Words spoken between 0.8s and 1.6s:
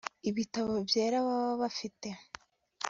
byera baba